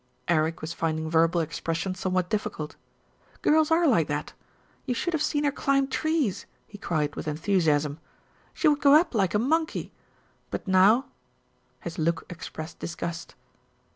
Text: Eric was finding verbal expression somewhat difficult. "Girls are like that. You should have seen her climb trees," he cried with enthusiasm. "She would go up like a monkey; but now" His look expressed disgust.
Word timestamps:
Eric 0.27 0.61
was 0.61 0.73
finding 0.73 1.11
verbal 1.11 1.41
expression 1.41 1.93
somewhat 1.93 2.27
difficult. 2.27 2.75
"Girls 3.43 3.69
are 3.69 3.85
like 3.85 4.07
that. 4.07 4.33
You 4.87 4.95
should 4.95 5.13
have 5.13 5.21
seen 5.21 5.43
her 5.43 5.51
climb 5.51 5.87
trees," 5.87 6.47
he 6.65 6.79
cried 6.79 7.15
with 7.15 7.27
enthusiasm. 7.27 7.99
"She 8.51 8.67
would 8.67 8.81
go 8.81 8.95
up 8.95 9.13
like 9.13 9.35
a 9.35 9.37
monkey; 9.37 9.91
but 10.49 10.67
now" 10.67 11.05
His 11.83 11.99
look 11.99 12.25
expressed 12.31 12.79
disgust. 12.79 13.35